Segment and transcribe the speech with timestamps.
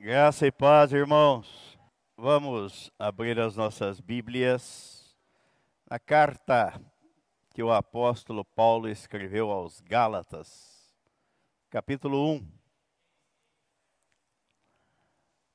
[0.00, 1.76] Graça e paz, irmãos.
[2.16, 5.12] Vamos abrir as nossas Bíblias
[5.90, 6.80] na carta
[7.52, 10.96] que o apóstolo Paulo escreveu aos Gálatas,
[11.68, 12.48] capítulo 1.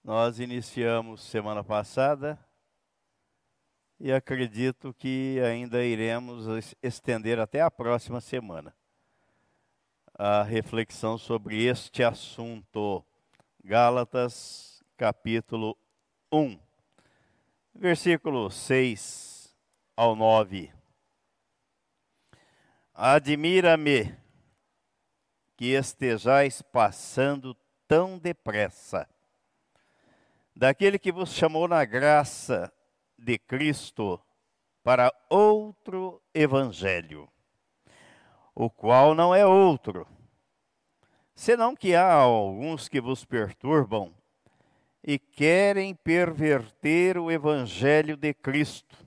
[0.04, 2.38] Nós iniciamos semana passada
[3.98, 8.76] e acredito que ainda iremos estender até a próxima semana
[10.14, 13.06] a reflexão sobre este assunto.
[13.64, 15.78] Gálatas, capítulo
[16.32, 16.60] 1,
[17.74, 19.56] versículo 6
[19.96, 20.74] ao 9.
[22.94, 24.16] Admira-me
[25.56, 27.56] que estejais passando
[27.88, 29.08] tão depressa.
[30.56, 32.72] Daquele que vos chamou na graça
[33.18, 34.22] de Cristo
[34.84, 37.30] para outro evangelho
[38.56, 40.08] o qual não é outro,
[41.36, 44.14] senão que há alguns que vos perturbam
[45.04, 48.98] e querem perverter o evangelho de Cristo.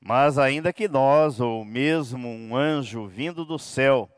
[0.00, 4.08] Mas ainda que nós, ou mesmo um anjo vindo do céu,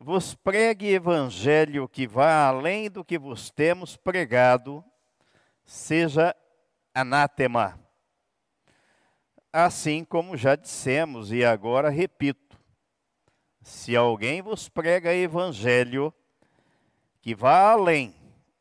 [0.00, 4.82] vos pregue evangelho que vá além do que vos temos pregado,
[5.64, 6.34] seja
[6.94, 7.78] anátema.
[9.52, 12.41] Assim como já dissemos e agora repito,
[13.62, 16.12] se alguém vos prega evangelho
[17.20, 18.14] que vá além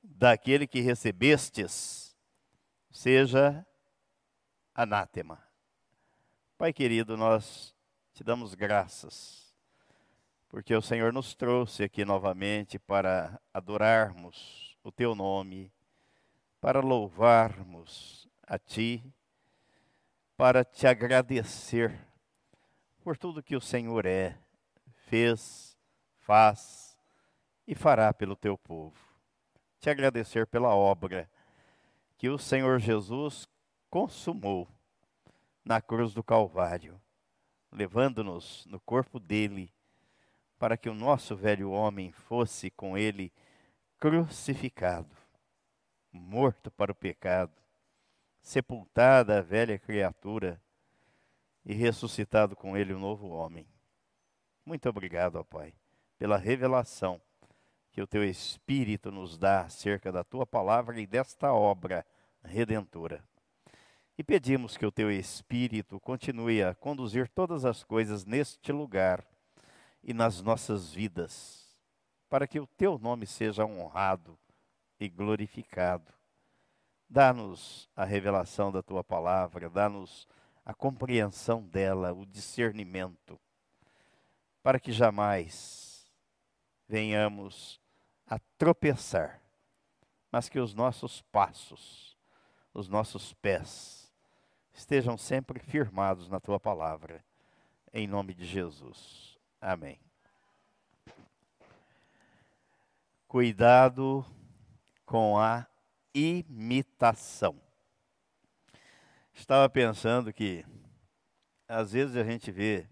[0.03, 2.15] daquele que recebestes,
[2.91, 3.65] seja
[4.75, 5.41] anátema.
[6.57, 7.75] Pai querido, nós
[8.13, 9.51] te damos graças,
[10.47, 15.73] porque o Senhor nos trouxe aqui novamente para adorarmos o teu nome,
[16.59, 19.03] para louvarmos a ti,
[20.37, 21.99] para te agradecer
[23.03, 24.37] por tudo que o Senhor é
[25.11, 25.77] fez,
[26.21, 26.97] faz
[27.67, 28.95] e fará pelo teu povo.
[29.77, 31.29] Te agradecer pela obra
[32.17, 33.45] que o Senhor Jesus
[33.89, 34.69] consumou
[35.65, 36.97] na cruz do Calvário,
[37.69, 39.73] levando-nos no corpo dele,
[40.57, 43.33] para que o nosso velho homem fosse com ele
[43.99, 45.13] crucificado,
[46.09, 47.51] morto para o pecado,
[48.41, 50.61] sepultada a velha criatura
[51.65, 53.67] e ressuscitado com ele o novo homem.
[54.71, 55.73] Muito obrigado, ó Pai,
[56.17, 57.21] pela revelação
[57.91, 62.05] que o teu Espírito nos dá acerca da tua palavra e desta obra
[62.41, 63.21] redentora.
[64.17, 69.27] E pedimos que o teu Espírito continue a conduzir todas as coisas neste lugar
[70.01, 71.77] e nas nossas vidas,
[72.29, 74.39] para que o teu nome seja honrado
[74.97, 76.13] e glorificado.
[77.09, 80.25] Dá-nos a revelação da tua palavra, dá-nos
[80.63, 83.37] a compreensão dela, o discernimento
[84.63, 86.05] para que jamais
[86.87, 87.79] venhamos
[88.27, 89.41] a tropeçar,
[90.31, 92.17] mas que os nossos passos,
[92.73, 94.11] os nossos pés,
[94.73, 97.23] estejam sempre firmados na tua palavra,
[97.93, 99.37] em nome de Jesus.
[99.59, 99.99] Amém.
[103.27, 104.25] Cuidado
[105.05, 105.65] com a
[106.13, 107.61] imitação.
[109.33, 110.65] Estava pensando que
[111.67, 112.87] às vezes a gente vê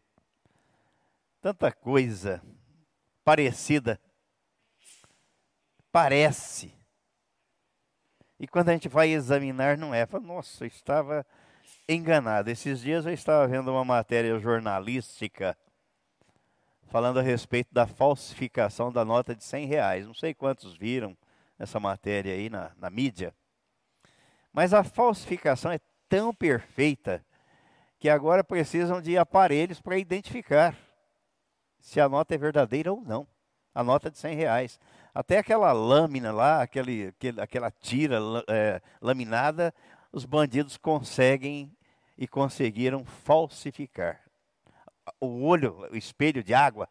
[1.42, 2.42] tanta coisa
[3.24, 4.00] parecida.
[5.92, 6.74] Parece.
[8.40, 10.06] E quando a gente vai examinar, não é.
[10.06, 11.26] Fala, Nossa, eu estava
[11.88, 12.50] enganado.
[12.50, 15.58] Esses dias eu estava vendo uma matéria jornalística
[16.88, 20.08] falando a respeito da falsificação da nota de 100 reais.
[20.08, 21.18] Não sei quantos viram
[21.58, 23.34] essa matéria aí na, na mídia.
[24.52, 27.24] Mas a falsificação é tão perfeita
[28.00, 30.76] que agora precisam de aparelhos para identificar
[31.80, 33.28] se a nota é verdadeira ou não.
[33.74, 34.80] A nota de 100 reais.
[35.14, 39.74] Até aquela lâmina lá, aquele, aquele, aquela tira é, laminada,
[40.12, 41.72] os bandidos conseguem
[42.18, 44.22] e conseguiram falsificar.
[45.20, 46.88] O olho, o espelho de água,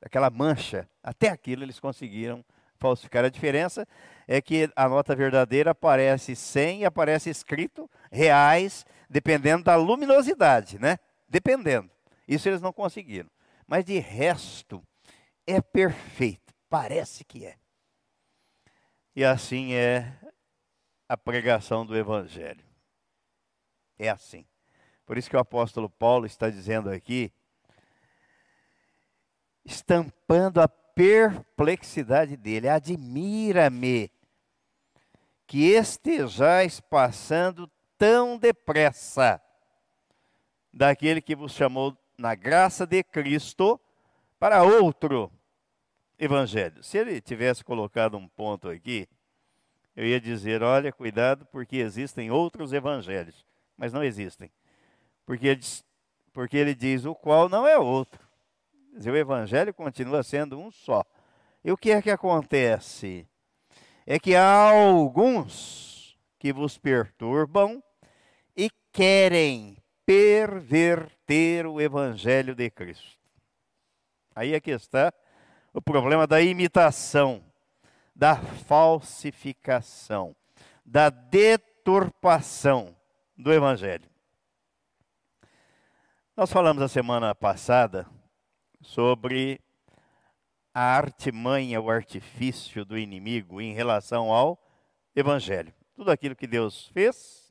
[0.00, 2.44] aquela mancha, até aquilo eles conseguiram
[2.78, 3.24] falsificar.
[3.24, 3.86] A diferença
[4.26, 10.98] é que a nota verdadeira aparece 100 e aparece escrito reais, dependendo da luminosidade, né?
[11.28, 11.90] Dependendo.
[12.26, 13.28] Isso eles não conseguiram.
[13.70, 14.84] Mas de resto,
[15.46, 16.52] é perfeito.
[16.68, 17.56] Parece que é.
[19.14, 20.12] E assim é
[21.08, 22.64] a pregação do Evangelho.
[23.96, 24.44] É assim.
[25.06, 27.32] Por isso que o apóstolo Paulo está dizendo aqui,
[29.64, 34.10] estampando a perplexidade dele: admira-me
[35.46, 39.40] que estejais passando tão depressa
[40.72, 43.80] daquele que vos chamou na graça de Cristo
[44.38, 45.32] para outro
[46.18, 46.84] evangelho.
[46.84, 49.08] Se ele tivesse colocado um ponto aqui,
[50.00, 53.44] Eu ia dizer, olha, cuidado, porque existem outros evangelhos,
[53.76, 54.50] mas não existem.
[55.26, 55.60] Porque ele,
[56.32, 58.26] porque ele diz o qual não é outro.
[58.94, 61.04] O evangelho continua sendo um só.
[61.64, 63.26] E o que é que acontece?
[64.06, 67.82] É que há alguns que vos perturbam
[68.56, 69.76] e querem
[70.10, 73.16] perverter o evangelho de Cristo.
[74.34, 75.14] Aí é que está
[75.72, 77.44] o problema da imitação,
[78.12, 80.34] da falsificação,
[80.84, 82.96] da deturpação
[83.36, 84.10] do evangelho.
[86.36, 88.04] Nós falamos a semana passada
[88.82, 89.60] sobre
[90.74, 94.60] a artimanha, o artifício do inimigo em relação ao
[95.14, 95.72] evangelho.
[95.94, 97.49] Tudo aquilo que Deus fez,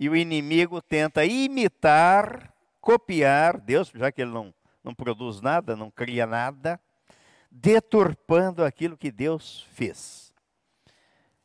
[0.00, 4.54] e o inimigo tenta imitar, copiar Deus, já que ele não,
[4.84, 6.80] não produz nada, não cria nada,
[7.50, 10.32] deturpando aquilo que Deus fez.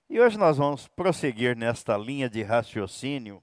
[0.07, 3.41] E hoje nós vamos prosseguir nesta linha de raciocínio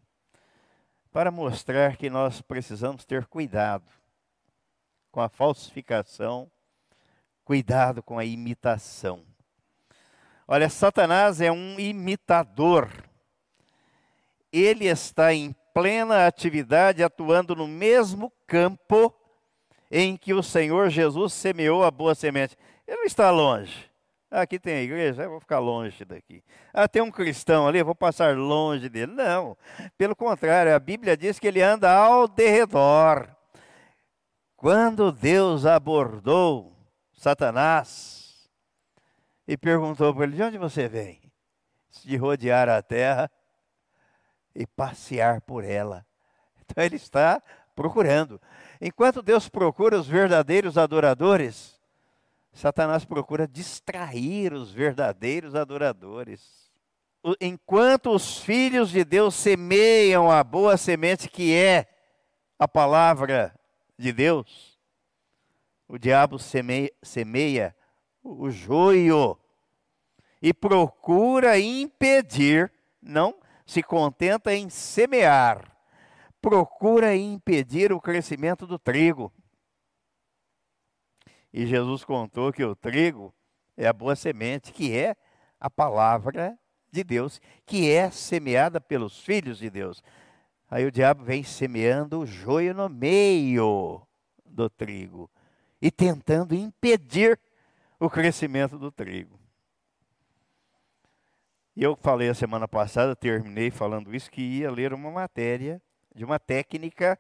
[1.10, 3.90] para mostrar que nós precisamos ter cuidado
[5.10, 6.48] com a falsificação,
[7.44, 9.24] cuidado com a imitação.
[10.46, 13.09] Olha, Satanás é um imitador.
[14.52, 19.14] Ele está em plena atividade, atuando no mesmo campo
[19.90, 22.56] em que o Senhor Jesus semeou a boa semente.
[22.86, 23.90] Ele não está longe.
[24.30, 26.44] Aqui tem a igreja, eu vou ficar longe daqui.
[26.72, 29.12] Ah, tem um cristão ali, eu vou passar longe dele.
[29.12, 29.56] Não,
[29.98, 33.28] pelo contrário, a Bíblia diz que ele anda ao derredor.
[34.56, 36.72] Quando Deus abordou
[37.12, 38.48] Satanás
[39.48, 41.20] e perguntou para ele: De onde você vem?
[42.04, 43.28] De rodear a terra
[44.54, 46.04] e passear por ela.
[46.70, 47.42] Então ele está
[47.74, 48.40] procurando.
[48.80, 51.80] Enquanto Deus procura os verdadeiros adoradores,
[52.52, 56.70] Satanás procura distrair os verdadeiros adoradores.
[57.40, 61.86] Enquanto os filhos de Deus semeiam a boa semente que é
[62.58, 63.54] a palavra
[63.98, 64.78] de Deus,
[65.86, 67.76] o diabo semeia, semeia
[68.22, 69.38] o joio
[70.40, 72.72] e procura impedir,
[73.02, 73.34] não
[73.70, 75.76] se contenta em semear,
[76.42, 79.32] procura impedir o crescimento do trigo.
[81.52, 83.32] E Jesus contou que o trigo
[83.76, 85.14] é a boa semente, que é
[85.60, 86.58] a palavra
[86.90, 90.02] de Deus, que é semeada pelos filhos de Deus.
[90.68, 94.04] Aí o diabo vem semeando o joio no meio
[94.44, 95.30] do trigo
[95.80, 97.38] e tentando impedir
[98.00, 99.39] o crescimento do trigo.
[101.82, 105.80] Eu falei a semana passada, terminei falando isso, que ia ler uma matéria
[106.14, 107.18] de uma técnica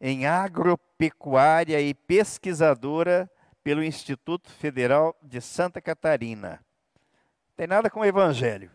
[0.00, 3.28] em agropecuária e pesquisadora
[3.64, 6.64] pelo Instituto Federal de Santa Catarina.
[7.56, 8.70] Tem nada com o evangelho,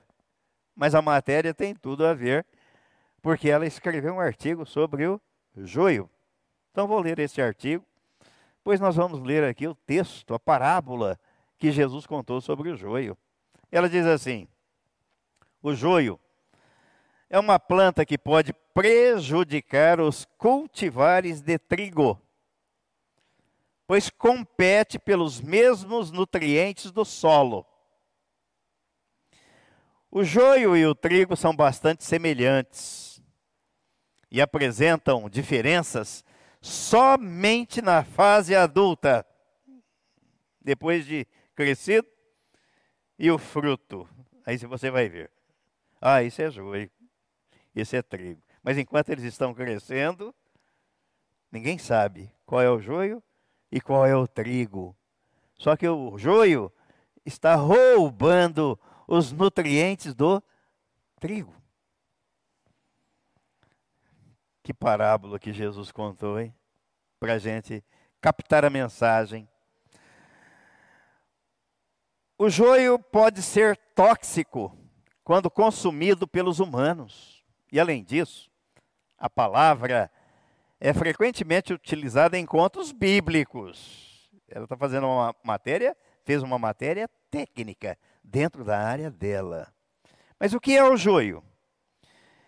[0.75, 2.45] mas a matéria tem tudo a ver,
[3.21, 5.21] porque ela escreveu um artigo sobre o
[5.55, 6.09] joio.
[6.73, 7.85] Então vou ler esse artigo,
[8.65, 11.17] pois nós vamos ler aqui o texto, a parábola
[11.57, 13.17] que Jesus contou sobre o joio.
[13.71, 14.45] Ela diz assim:
[15.61, 16.19] O joio
[17.29, 22.19] é uma planta que pode prejudicar os cultivares de trigo
[23.89, 27.65] pois compete pelos mesmos nutrientes do solo.
[30.11, 33.19] O joio e o trigo são bastante semelhantes
[34.29, 36.23] e apresentam diferenças
[36.61, 39.25] somente na fase adulta,
[40.61, 42.07] depois de crescido,
[43.17, 44.07] e o fruto.
[44.45, 45.31] Aí você vai ver.
[46.01, 46.89] Ah, isso é joio,
[47.75, 48.41] isso é trigo.
[48.63, 50.33] Mas enquanto eles estão crescendo,
[51.51, 53.21] ninguém sabe qual é o joio
[53.71, 54.95] e qual é o trigo.
[55.57, 56.71] Só que o joio
[57.25, 60.41] está roubando os nutrientes do
[61.19, 61.53] trigo.
[64.63, 66.55] Que parábola que Jesus contou, hein?
[67.19, 67.83] Para a gente
[68.21, 69.49] captar a mensagem.
[72.37, 74.78] O joio pode ser tóxico
[75.29, 77.45] quando consumido pelos humanos.
[77.71, 78.49] E além disso,
[79.15, 80.09] a palavra
[80.79, 84.27] é frequentemente utilizada em contos bíblicos.
[84.47, 85.95] Ela está fazendo uma matéria,
[86.25, 89.71] fez uma matéria técnica dentro da área dela.
[90.39, 91.43] Mas o que é o joio?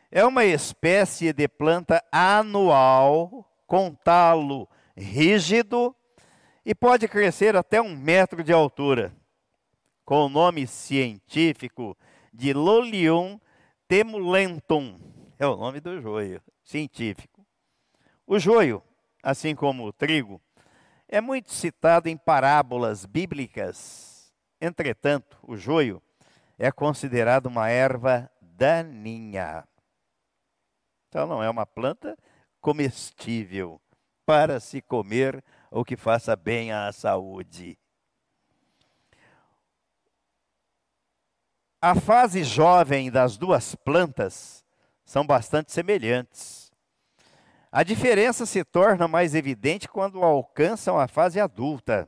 [0.10, 5.96] É uma espécie de planta anual com talo rígido
[6.66, 9.16] e pode crescer até um metro de altura,
[10.04, 11.96] com o nome científico
[12.32, 13.40] de Lolium
[13.88, 15.00] temulentum.
[15.38, 17.46] É o nome do joio científico.
[18.26, 18.82] O joio,
[19.22, 20.42] assim como o trigo,
[21.08, 24.32] é muito citado em parábolas bíblicas.
[24.62, 26.02] Entretanto, o joio
[26.58, 29.68] é considerada uma erva daninha.
[31.10, 32.18] Então não é uma planta
[32.62, 33.82] comestível
[34.26, 37.78] para se comer ou que faça bem à saúde.
[41.84, 44.64] A fase jovem das duas plantas
[45.04, 46.72] são bastante semelhantes.
[47.72, 52.08] A diferença se torna mais evidente quando alcançam a fase adulta.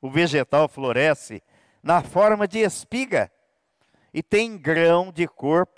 [0.00, 1.42] O vegetal floresce
[1.82, 3.30] na forma de espiga
[4.14, 5.68] e tem grão de cor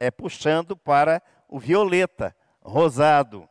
[0.00, 3.46] é, puxando para o violeta, rosado.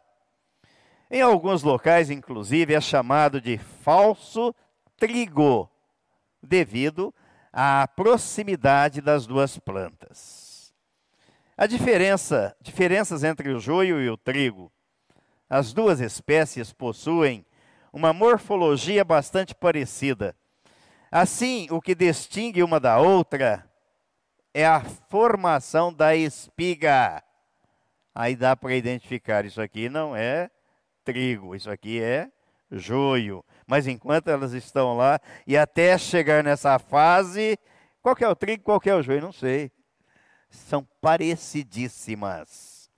[1.12, 4.52] Em alguns locais, inclusive, é chamado de falso
[4.98, 5.70] trigo,
[6.42, 7.14] devido
[7.52, 10.74] à proximidade das duas plantas.
[11.58, 14.72] A diferença, diferenças entre o joio e o trigo.
[15.50, 17.46] As duas espécies possuem
[17.92, 20.36] uma morfologia bastante parecida.
[21.12, 23.68] Assim, o que distingue uma da outra
[24.54, 27.24] é a formação da espiga.
[28.14, 30.50] Aí dá para identificar, isso aqui não é
[31.04, 32.32] trigo, isso aqui é
[32.72, 33.44] joio.
[33.70, 37.56] Mas enquanto elas estão lá, e até chegar nessa fase,
[38.02, 39.22] qual é o trigo, qual é o joio?
[39.22, 39.72] Não sei.
[40.50, 42.90] São parecidíssimas.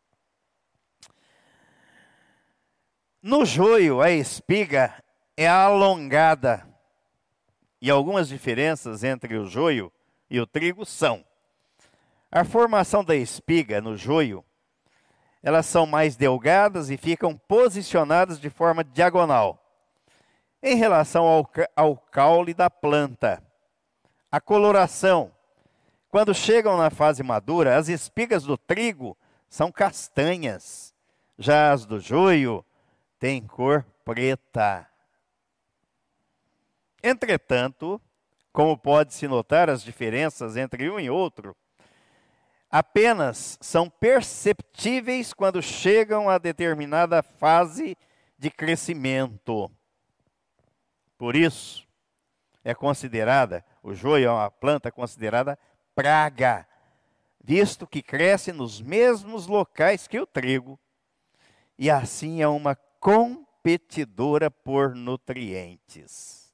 [3.22, 5.04] No joio, a espiga
[5.36, 6.66] é alongada.
[7.82, 9.92] E algumas diferenças entre o joio
[10.30, 11.26] e o trigo são:
[12.32, 14.42] a formação da espiga no joio
[15.44, 19.61] elas são mais delgadas e ficam posicionadas de forma diagonal.
[20.64, 23.42] Em relação ao, ao caule da planta,
[24.32, 25.32] a coloração.
[26.10, 29.18] Quando chegam na fase madura, as espigas do trigo
[29.50, 30.94] são castanhas,
[31.38, 32.64] já as do joio
[33.18, 34.88] têm cor preta.
[37.02, 38.00] Entretanto,
[38.54, 41.56] como pode-se notar as diferenças entre um e outro,
[42.70, 47.98] apenas são perceptíveis quando chegam a determinada fase
[48.38, 49.72] de crescimento.
[51.22, 51.88] Por isso,
[52.64, 55.56] é considerada, o joio é uma planta considerada
[55.94, 56.68] praga,
[57.40, 60.80] visto que cresce nos mesmos locais que o trigo,
[61.78, 66.52] e assim é uma competidora por nutrientes.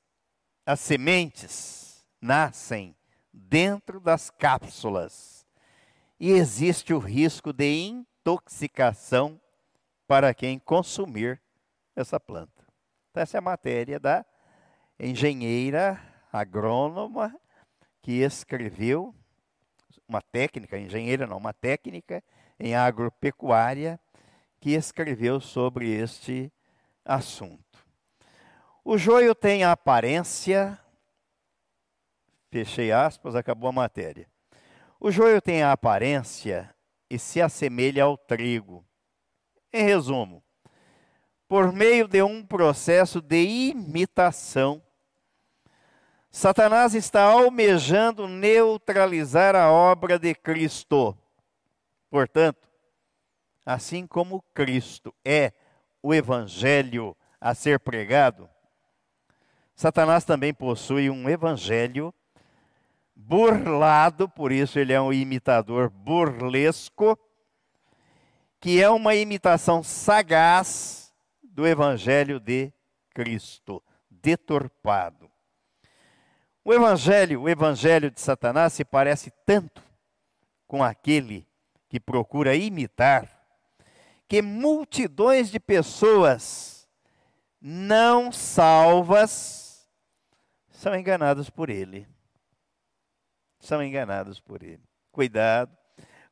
[0.65, 2.93] As sementes nascem
[3.31, 5.47] dentro das cápsulas
[6.19, 9.39] e existe o risco de intoxicação
[10.05, 11.41] para quem consumir
[11.95, 12.67] essa planta.
[13.11, 14.25] Então, essa é a matéria da
[14.99, 16.01] engenheira
[16.31, 17.35] agrônoma
[18.01, 19.13] que escreveu
[20.07, 22.23] uma técnica, engenheira não, uma técnica
[22.59, 23.99] em agropecuária
[24.59, 26.51] que escreveu sobre este
[27.03, 27.85] assunto.
[28.83, 30.79] O joio tem a aparência,
[32.49, 34.27] fechei aspas, acabou a matéria.
[34.99, 36.73] O joio tem a aparência
[37.09, 38.85] e se assemelha ao trigo.
[39.71, 40.41] Em resumo,
[41.47, 44.81] por meio de um processo de imitação,
[46.37, 51.17] Satanás está almejando neutralizar a obra de Cristo.
[52.11, 52.69] Portanto,
[53.65, 55.51] assim como Cristo é
[55.99, 58.47] o evangelho a ser pregado,
[59.75, 62.13] Satanás também possui um evangelho
[63.15, 67.17] burlado, por isso ele é um imitador burlesco,
[68.59, 72.71] que é uma imitação sagaz do evangelho de
[73.09, 75.16] Cristo, deturpado.
[76.67, 79.81] O evangelho, o evangelho de Satanás se parece tanto
[80.67, 81.47] com aquele
[81.87, 83.41] que procura imitar,
[84.27, 86.85] que multidões de pessoas
[87.61, 89.89] não salvas
[90.67, 92.05] são enganadas por ele
[93.61, 94.83] são enganados por ele.
[95.09, 95.71] Cuidado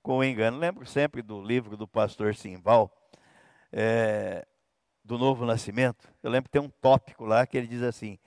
[0.04, 0.58] com o engano.
[0.58, 2.92] Lembro sempre do livro do pastor Simval,
[3.72, 4.46] é,
[5.02, 6.10] do Novo Nascimento.
[6.22, 8.20] Eu lembro que tem um tópico lá que ele diz assim: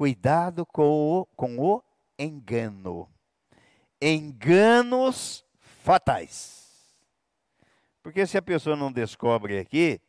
[0.00, 1.82] cuidado com o, com o
[2.18, 3.06] engano.
[4.00, 6.72] Enganos fatais.
[8.02, 10.00] Porque se a pessoa não descobre aqui,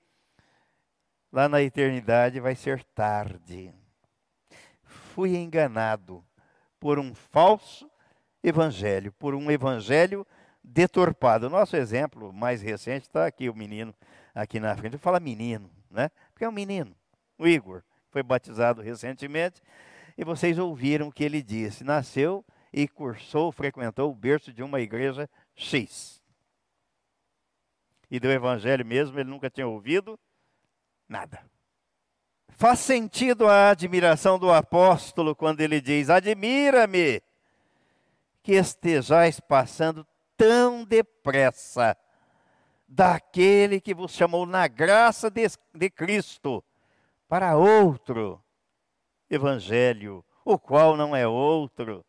[1.29, 3.73] lá na eternidade vai ser tarde.
[4.81, 6.23] Fui enganado
[6.79, 7.91] por um falso
[8.41, 10.25] evangelho, por um evangelho
[10.63, 11.49] deturpado.
[11.49, 13.93] Nosso exemplo mais recente está aqui, o menino
[14.33, 14.97] aqui na frente.
[14.97, 16.09] Fala menino, né?
[16.31, 16.95] Porque é um menino,
[17.37, 19.61] o Igor, foi batizado recentemente,
[20.17, 21.83] e vocês ouviram o que ele disse.
[21.83, 26.21] Nasceu e cursou, frequentou o berço de uma igreja X.
[28.09, 30.19] E do evangelho mesmo ele nunca tinha ouvido
[31.07, 31.43] nada.
[32.49, 37.21] Faz sentido a admiração do apóstolo quando ele diz: Admira-me
[38.43, 41.95] que estejais passando tão depressa
[42.87, 46.63] daquele que vos chamou na graça de, de Cristo
[47.31, 48.43] para outro
[49.29, 52.05] evangelho, o qual não é outro,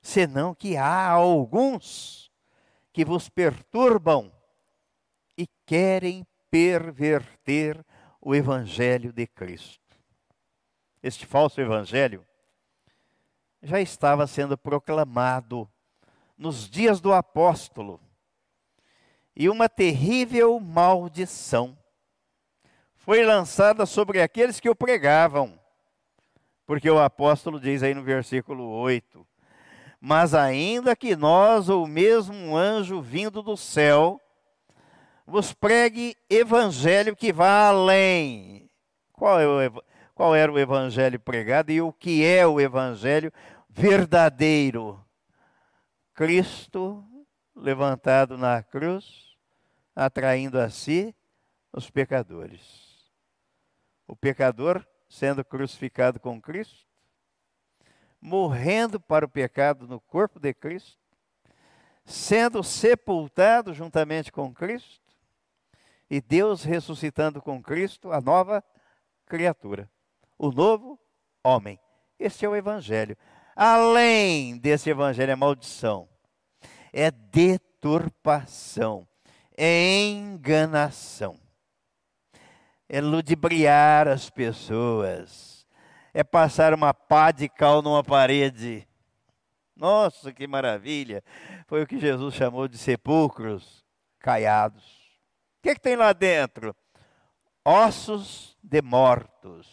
[0.00, 2.32] senão que há alguns
[2.90, 4.32] que vos perturbam
[5.36, 7.84] e querem perverter
[8.22, 9.94] o evangelho de Cristo.
[11.02, 12.26] Este falso evangelho
[13.62, 15.70] já estava sendo proclamado
[16.38, 18.00] nos dias do apóstolo.
[19.36, 21.76] E uma terrível maldição
[23.08, 25.58] foi lançada sobre aqueles que o pregavam.
[26.66, 29.26] Porque o apóstolo diz aí no versículo 8:
[29.98, 34.20] Mas ainda que nós, ou mesmo um anjo vindo do céu,
[35.26, 38.70] vos pregue evangelho que vá além.
[39.14, 39.82] Qual, é o,
[40.14, 43.32] qual era o evangelho pregado e o que é o evangelho
[43.70, 45.02] verdadeiro?
[46.12, 47.02] Cristo
[47.56, 49.34] levantado na cruz,
[49.96, 51.16] atraindo a si
[51.72, 52.97] os pecadores.
[54.08, 56.86] O pecador sendo crucificado com Cristo,
[58.20, 60.98] morrendo para o pecado no corpo de Cristo,
[62.04, 65.00] sendo sepultado juntamente com Cristo,
[66.10, 68.64] e Deus ressuscitando com Cristo a nova
[69.26, 69.90] criatura,
[70.38, 70.98] o novo
[71.44, 71.78] homem.
[72.18, 73.16] Este é o Evangelho.
[73.54, 76.08] Além desse evangelho é maldição,
[76.92, 79.06] é deturpação,
[79.56, 81.40] é enganação,
[82.88, 85.66] é ludibriar as pessoas,
[86.14, 88.86] é passar uma pá de cal numa parede.
[89.76, 91.22] Nossa, que maravilha!
[91.66, 93.84] Foi o que Jesus chamou de sepulcros
[94.18, 94.84] caiados.
[95.58, 96.74] O que, é que tem lá dentro?
[97.64, 99.68] Ossos de mortos.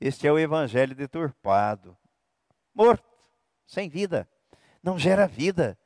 [0.00, 1.96] Este é o evangelho deturpado
[2.74, 3.04] morto,
[3.66, 4.28] sem vida.
[4.82, 5.78] Não gera vida.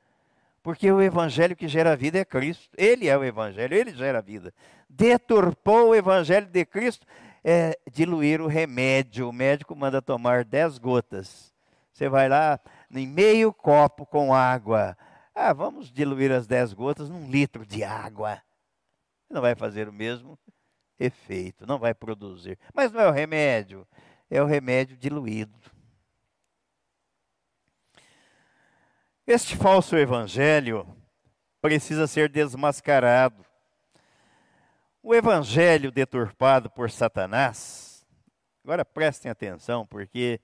[0.67, 2.69] Porque o evangelho que gera vida é Cristo.
[2.77, 4.53] Ele é o evangelho, ele gera vida.
[4.91, 7.07] Deturpou o evangelho de Cristo
[7.45, 9.29] é diluir o remédio.
[9.29, 11.55] O médico manda tomar 10 gotas.
[11.93, 12.59] Você vai lá
[12.91, 14.99] em meio copo com água.
[15.33, 18.43] Ah, vamos diluir as 10 gotas num litro de água.
[19.31, 20.37] Não vai fazer o mesmo
[20.99, 22.59] efeito, não vai produzir.
[22.75, 23.87] Mas não é o remédio,
[24.29, 25.76] é o remédio diluído.
[29.27, 30.87] Este falso evangelho
[31.61, 33.45] precisa ser desmascarado.
[35.03, 38.07] O evangelho deturpado por Satanás,
[38.63, 40.41] agora prestem atenção, porque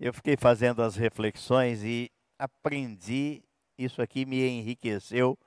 [0.00, 3.44] eu fiquei fazendo as reflexões e aprendi,
[3.76, 5.38] isso aqui me enriqueceu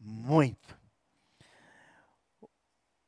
[0.00, 0.76] muito.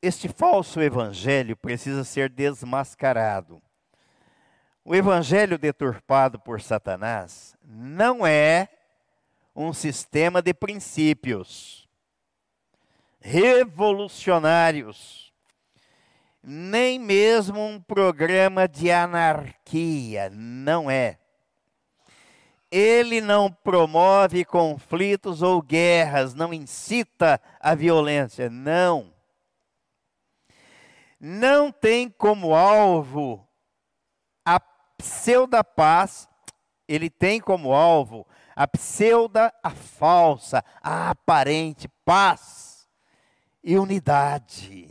[0.01, 3.61] Este falso evangelho precisa ser desmascarado.
[4.85, 8.69] O evangelho deturpado por Satanás não é
[9.57, 11.89] um sistema de princípios
[13.19, 15.33] revolucionários,
[16.43, 21.17] nem mesmo um programa de anarquia, não é.
[22.69, 29.11] Ele não promove conflitos ou guerras, não incita a violência, não.
[31.19, 33.43] Não tem como alvo
[34.45, 36.29] a pseuda paz,
[36.87, 42.89] ele tem como alvo a pseuda, a falsa, a aparente paz
[43.63, 44.89] e unidade.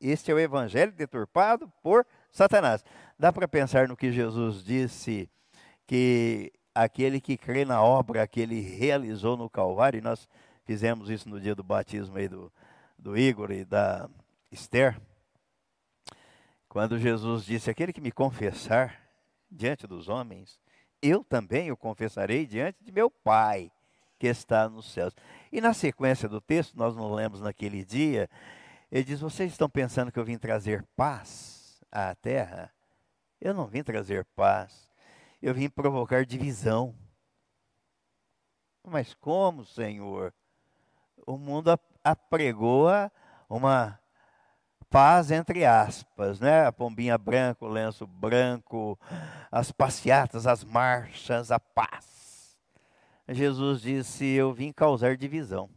[0.00, 2.84] Este é o evangelho deturpado por Satanás.
[3.16, 5.30] Dá para pensar no que Jesus disse
[5.86, 10.28] que aquele que crê na obra que ele realizou no Calvário, e nós
[10.64, 12.52] fizemos isso no dia do batismo aí do,
[12.98, 14.10] do Igor e da
[14.50, 15.00] Esther,
[16.68, 19.00] quando Jesus disse: Aquele que me confessar
[19.48, 20.58] diante dos homens,
[21.02, 23.70] eu também o confessarei diante de meu Pai
[24.18, 25.14] que está nos céus.
[25.52, 28.28] E na sequência do texto, nós não lemos naquele dia,
[28.90, 32.72] ele diz: Vocês estão pensando que eu vim trazer paz à terra?
[33.40, 34.88] Eu não vim trazer paz,
[35.42, 36.94] eu vim provocar divisão.
[38.84, 40.32] Mas como, Senhor?
[41.26, 42.88] O mundo apregou
[43.48, 43.98] uma
[44.90, 46.66] paz entre aspas, né?
[46.66, 48.98] A pombinha branca, o lenço branco,
[49.50, 52.56] as passeatas, as marchas, a paz.
[53.28, 55.68] Jesus disse: Eu vim causar divisão.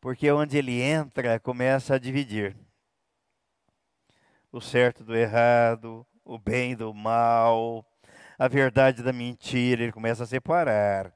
[0.00, 2.56] Porque onde ele entra, começa a dividir
[4.52, 7.86] o certo do errado, o bem do mal,
[8.38, 11.12] a verdade da mentira, ele começa a separar.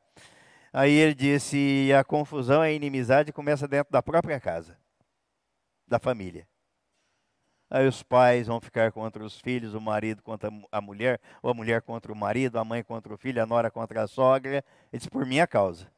[0.72, 4.78] Aí ele disse: a confusão, a inimizade começa dentro da própria casa,
[5.86, 6.46] da família.
[7.70, 11.54] Aí os pais vão ficar contra os filhos, o marido contra a mulher, ou a
[11.54, 14.64] mulher contra o marido, a mãe contra o filho, a nora contra a sogra.
[14.92, 15.90] Diz, por minha causa.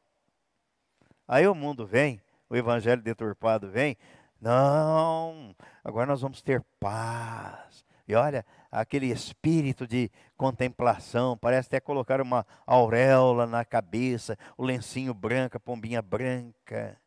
[1.27, 3.97] Aí o mundo vem, o evangelho deturpado vem.
[4.39, 7.85] Não, agora nós vamos ter paz.
[8.07, 15.13] E olha, aquele espírito de contemplação, parece até colocar uma auréola na cabeça, o lencinho
[15.13, 16.97] branco, a pombinha branca,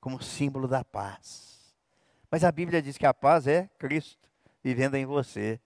[0.00, 1.57] como símbolo da paz.
[2.30, 4.28] Mas a Bíblia diz que a paz é Cristo
[4.62, 5.60] vivendo em você.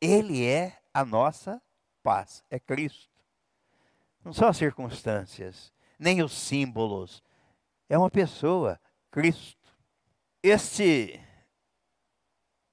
[0.00, 1.62] Ele é a nossa
[2.02, 3.10] paz, é Cristo.
[4.24, 7.22] Não são as circunstâncias, nem os símbolos.
[7.88, 8.80] É uma pessoa,
[9.10, 9.68] Cristo.
[10.42, 11.20] Este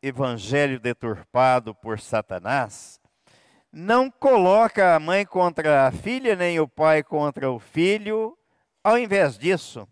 [0.01, 2.99] evangelho deturpado por Satanás
[3.71, 8.37] não coloca a mãe contra a filha, nem o pai contra o filho.
[8.83, 9.87] Ao invés disso,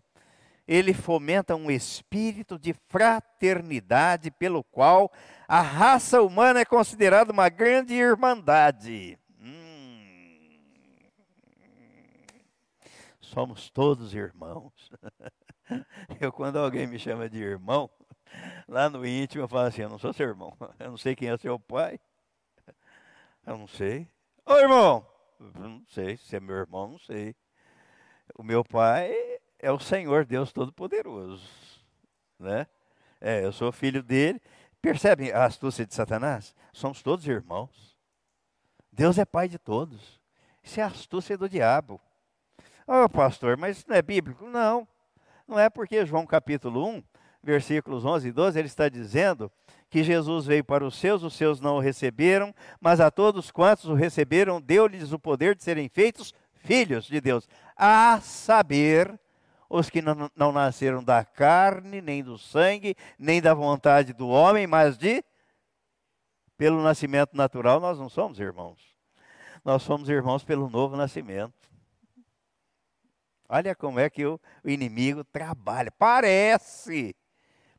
[0.68, 5.10] ele fomenta um espírito de fraternidade pelo qual
[5.48, 9.18] a raça humana é considerada uma grande irmandade.
[13.38, 14.72] somos todos irmãos.
[16.18, 17.90] Eu, quando alguém me chama de irmão,
[18.66, 21.28] lá no íntimo eu falo assim: eu não sou seu irmão, eu não sei quem
[21.28, 22.00] é seu pai,
[23.46, 24.08] eu não sei.
[24.46, 25.06] Ô irmão,
[25.38, 27.36] não sei, se é meu irmão, não sei.
[28.34, 31.48] O meu pai é o Senhor Deus Todo-Poderoso,
[32.38, 32.66] né?
[33.20, 34.40] É, eu sou filho dele.
[34.80, 36.54] Percebem a astúcia de Satanás?
[36.72, 37.96] Somos todos irmãos.
[38.92, 40.20] Deus é pai de todos.
[40.62, 42.00] Isso é a astúcia do diabo.
[42.86, 44.46] Oh, pastor, mas isso não é bíblico?
[44.46, 44.86] Não.
[45.46, 47.02] Não é porque João capítulo 1,
[47.42, 49.50] versículos 11 e 12, ele está dizendo
[49.90, 53.86] que Jesus veio para os seus, os seus não o receberam, mas a todos quantos
[53.86, 59.18] o receberam, deu-lhes o poder de serem feitos filhos de Deus, a saber,
[59.68, 64.96] os que não, nasceram da carne, nem do sangue, nem da vontade do homem, mas
[64.96, 65.22] de
[66.56, 68.96] pelo nascimento natural, nós não somos irmãos.
[69.64, 71.54] Nós somos irmãos pelo novo nascimento.
[73.48, 75.90] Olha como é que o, inimigo trabalha.
[75.92, 77.14] Parece,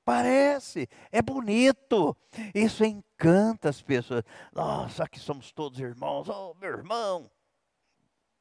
[0.06, 2.16] parece, é bonito.
[2.56, 4.24] Isso encanta as pessoas.
[4.54, 6.30] Nossa, aqui somos todos irmãos.
[6.30, 7.30] Oh, meu irmão.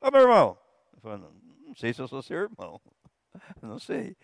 [0.00, 0.58] Oh, meu irmão.
[1.02, 1.32] Falo,
[1.66, 2.80] não sei se eu sou seu irmão.
[3.62, 4.16] Não sei.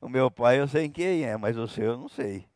[0.00, 2.46] O meu pai eu sei quem é, mas o seu eu não sei.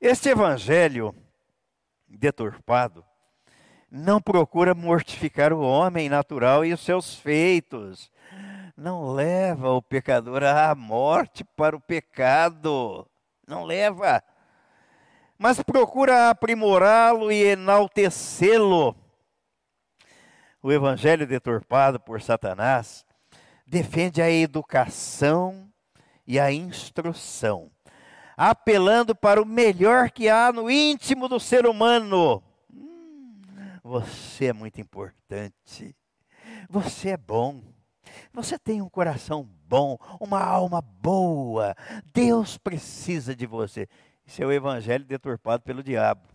[0.00, 1.14] Este evangelho
[2.06, 3.04] deturpado
[3.90, 8.10] não procura mortificar o homem natural e os seus feitos.
[8.76, 13.08] Não leva o pecador à morte para o pecado.
[13.46, 14.22] Não leva.
[15.36, 18.94] Mas procura aprimorá-lo e enaltecê-lo.
[20.62, 23.04] O evangelho deturpado por Satanás
[23.68, 25.68] defende a educação
[26.26, 27.70] e a instrução,
[28.36, 32.42] apelando para o melhor que há no íntimo do ser humano
[33.88, 35.96] você é muito importante.
[36.68, 37.62] Você é bom.
[38.32, 41.74] Você tem um coração bom, uma alma boa.
[42.12, 43.88] Deus precisa de você.
[44.26, 46.28] Isso é o evangelho deturpado pelo diabo.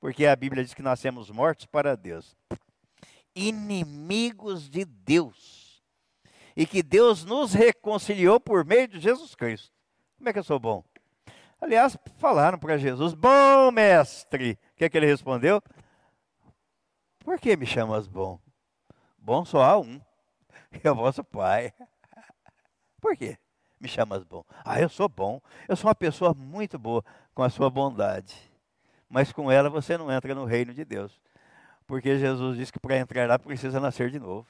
[0.00, 2.34] Porque a Bíblia diz que nós somos mortos para Deus,
[3.34, 5.67] inimigos de Deus.
[6.58, 9.72] E que Deus nos reconciliou por meio de Jesus Cristo.
[10.16, 10.82] Como é que eu sou bom?
[11.60, 14.58] Aliás, falaram para Jesus: Bom mestre.
[14.72, 15.62] O que, é que ele respondeu?
[17.20, 18.40] Por que me chamas bom?
[19.16, 20.00] Bom só há um,
[20.82, 21.72] é o vosso Pai.
[23.00, 23.38] Por quê?
[23.78, 24.44] Me chamas bom.
[24.64, 25.40] Ah, eu sou bom.
[25.68, 27.04] Eu sou uma pessoa muito boa
[27.36, 28.34] com a sua bondade.
[29.08, 31.20] Mas com ela você não entra no reino de Deus.
[31.86, 34.48] Porque Jesus disse que para entrar lá precisa nascer de novo.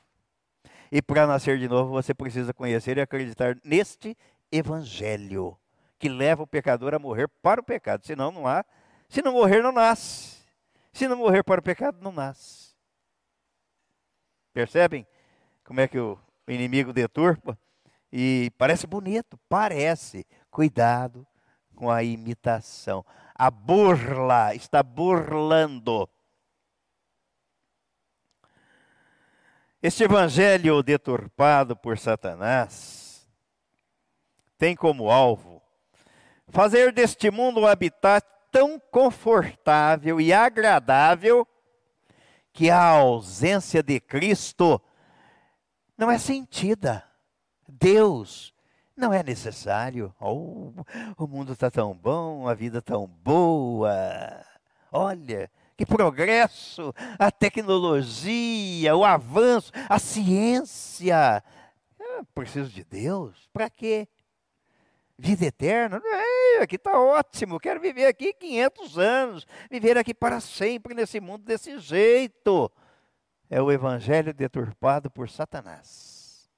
[0.90, 4.16] E para nascer de novo você precisa conhecer e acreditar neste
[4.50, 5.56] evangelho
[5.98, 8.06] que leva o pecador a morrer para o pecado.
[8.06, 8.64] Senão não há.
[9.08, 10.38] Se não morrer, não nasce.
[10.92, 12.74] Se não morrer para o pecado, não nasce.
[14.52, 15.06] Percebem
[15.64, 17.58] como é que o inimigo deturpa?
[18.12, 20.26] E parece bonito, parece.
[20.50, 21.26] Cuidado
[21.74, 23.04] com a imitação.
[23.34, 26.08] A burla, está burlando.
[29.80, 33.24] Este evangelho deturpado por Satanás
[34.58, 35.62] tem como alvo
[36.48, 41.46] fazer deste mundo um habitat tão confortável e agradável
[42.52, 44.80] que a ausência de Cristo
[45.96, 47.04] não é sentida.
[47.68, 48.52] Deus
[48.96, 50.12] não é necessário.
[50.18, 50.72] Oh,
[51.16, 54.44] o mundo está tão bom, a vida tão boa.
[54.90, 61.42] Olha, que progresso, a tecnologia, o avanço, a ciência.
[61.98, 63.48] Eu preciso de Deus?
[63.52, 64.08] Para quê?
[65.18, 66.00] vida eterna.
[66.04, 71.44] É, aqui está ótimo, quero viver aqui 500 anos, viver aqui para sempre nesse mundo
[71.44, 72.70] desse jeito.
[73.50, 76.48] É o evangelho deturpado por Satanás.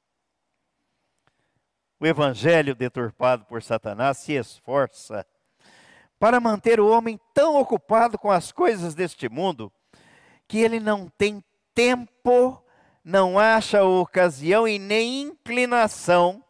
[1.98, 5.26] O evangelho deturpado por Satanás se esforça
[6.20, 9.72] para manter o homem tão ocupado com as coisas deste mundo
[10.46, 11.42] que ele não tem
[11.74, 12.62] tempo,
[13.02, 16.44] não acha ocasião e nem inclinação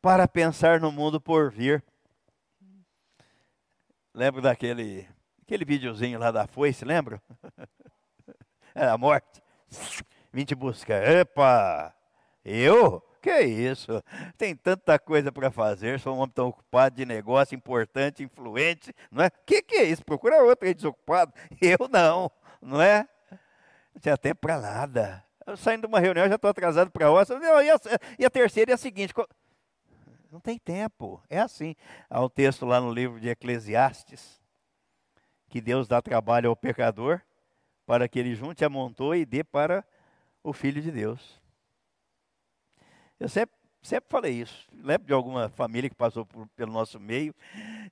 [0.00, 1.82] para pensar no mundo por vir.
[4.14, 5.08] Lembro daquele
[5.42, 7.20] aquele videozinho lá da foice, lembra?
[8.74, 9.42] É a morte.
[10.32, 11.06] Vim te buscar.
[11.06, 11.94] Epa!
[12.42, 13.06] Eu?
[13.22, 14.02] Que isso?
[14.36, 19.22] Tem tanta coisa para fazer, sou um homem tão ocupado de negócio importante, influente, não
[19.22, 19.30] é?
[19.30, 20.04] Que que é isso?
[20.04, 21.32] Procura outro aí desocupado.
[21.62, 22.28] Eu não,
[22.60, 23.08] não é?
[23.94, 25.24] Não tinha tempo para nada.
[25.46, 27.38] Eu saindo de uma reunião, já estou atrasado para outra.
[27.62, 27.78] E a,
[28.18, 29.14] e a terceira é a seguinte:
[30.28, 31.22] não tem tempo.
[31.30, 31.76] É assim.
[32.10, 34.42] Há um texto lá no livro de Eclesiastes
[35.48, 37.20] que Deus dá trabalho ao pecador
[37.86, 39.84] para que ele junte a montoa e dê para
[40.42, 41.41] o Filho de Deus.
[43.22, 44.66] Eu sempre, sempre falei isso.
[44.74, 47.32] Lembro de alguma família que passou por, pelo nosso meio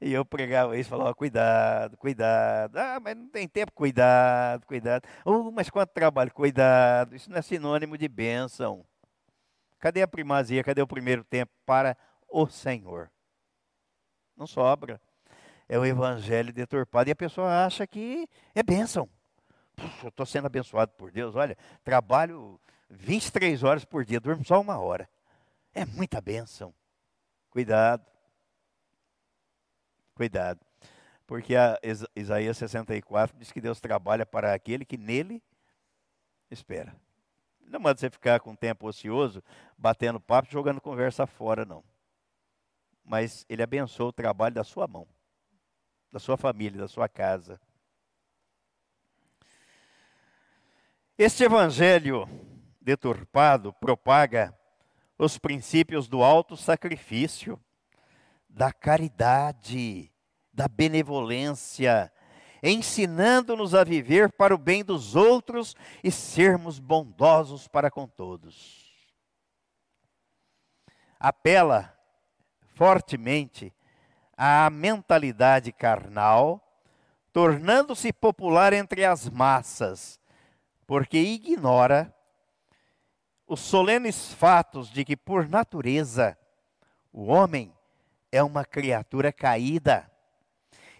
[0.00, 2.76] e eu pregava isso, falava, cuidado, cuidado.
[2.76, 5.06] Ah, mas não tem tempo, cuidado, cuidado.
[5.24, 7.14] Oh, mas quanto trabalho, cuidado.
[7.14, 8.84] Isso não é sinônimo de bênção.
[9.78, 10.64] Cadê a primazia?
[10.64, 11.96] Cadê o primeiro tempo para
[12.28, 13.08] o Senhor.
[14.36, 15.00] Não sobra.
[15.68, 17.08] É o evangelho deturpado.
[17.08, 19.08] E a pessoa acha que é bênção.
[19.76, 21.36] Puxa, eu estou sendo abençoado por Deus.
[21.36, 25.08] Olha, trabalho 23 horas por dia, durmo só uma hora.
[25.74, 26.74] É muita bênção.
[27.50, 28.04] Cuidado.
[30.14, 30.60] Cuidado.
[31.26, 31.54] Porque
[32.16, 35.42] Isaías 64 diz que Deus trabalha para aquele que nele
[36.50, 36.94] espera.
[37.60, 39.42] Não manda você ficar com tempo ocioso,
[39.78, 41.84] batendo papo, jogando conversa fora, não
[43.10, 45.04] mas ele abençoa o trabalho da sua mão,
[46.12, 47.60] da sua família, da sua casa.
[51.18, 52.28] Este evangelho
[52.80, 54.56] deturpado propaga
[55.20, 57.60] os princípios do alto sacrifício,
[58.48, 60.10] da caridade,
[60.50, 62.10] da benevolência,
[62.62, 68.90] ensinando-nos a viver para o bem dos outros e sermos bondosos para com todos.
[71.18, 71.94] Apela
[72.74, 73.74] fortemente
[74.34, 76.66] à mentalidade carnal,
[77.30, 80.18] tornando-se popular entre as massas,
[80.86, 82.14] porque ignora
[83.50, 86.38] os solenes fatos de que, por natureza,
[87.12, 87.74] o homem
[88.30, 90.08] é uma criatura caída,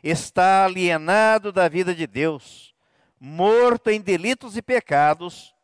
[0.02, 2.74] está alienado da vida de Deus,
[3.20, 5.54] morto em delitos e pecados,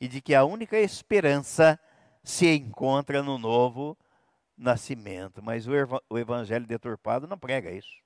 [0.00, 1.78] e de que a única esperança
[2.24, 3.96] se encontra no novo
[4.58, 5.68] nascimento, mas
[6.10, 8.02] o evangelho deturpado não prega isso.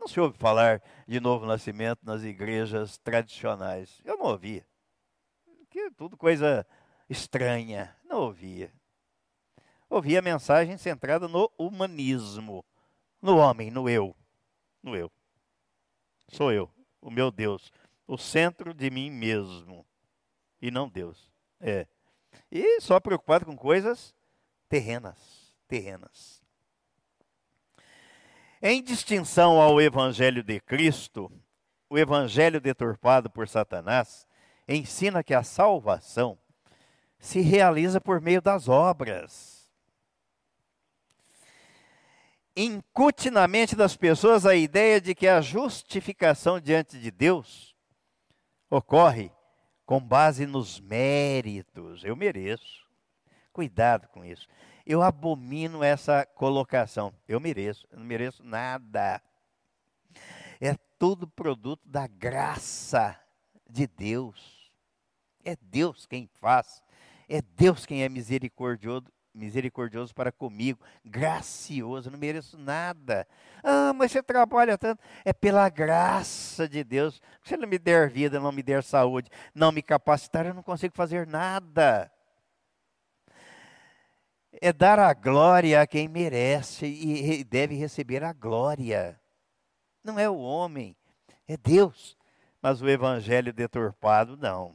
[0.00, 4.00] Não se ouve falar de novo nascimento nas igrejas tradicionais.
[4.06, 4.66] Eu não ouvia.
[5.68, 6.66] Que tudo coisa
[7.08, 7.96] estranha.
[8.04, 8.72] Não ouvia.
[9.88, 12.64] Ouvia a mensagem centrada no humanismo,
[13.22, 14.14] no homem, no eu.
[14.82, 15.10] No eu.
[16.28, 17.72] Sou eu, o meu Deus,
[18.06, 19.86] o centro de mim mesmo
[20.60, 21.32] e não Deus.
[21.58, 21.86] É.
[22.50, 24.14] E só preocupado com coisas
[24.68, 26.42] terrenas terrenas.
[28.60, 31.30] Em distinção ao Evangelho de Cristo,
[31.88, 34.26] o Evangelho deturpado por Satanás
[34.66, 36.36] ensina que a salvação
[37.18, 39.58] se realiza por meio das obras.
[42.56, 47.76] Incute na mente das pessoas a ideia de que a justificação diante de Deus
[48.68, 49.30] ocorre
[49.86, 52.04] com base nos méritos.
[52.04, 52.86] Eu mereço.
[53.52, 54.46] Cuidado com isso.
[54.84, 57.12] Eu abomino essa colocação.
[57.26, 59.22] Eu mereço, eu não mereço nada.
[60.60, 63.18] É tudo produto da graça
[63.68, 64.72] de Deus.
[65.44, 66.82] É Deus quem faz.
[67.28, 73.26] É Deus quem é misericordioso, misericordioso para comigo, gracioso, não mereço nada.
[73.62, 75.02] Ah, mas você trabalha tanto.
[75.24, 77.20] É pela graça de Deus.
[77.42, 80.62] Se Ele não me der vida, não me der saúde, não me capacitar, eu não
[80.62, 82.10] consigo fazer nada
[84.60, 89.20] é dar a glória a quem merece e deve receber a glória.
[90.02, 90.96] Não é o homem,
[91.46, 92.16] é Deus.
[92.60, 94.74] Mas o evangelho deturpado, não.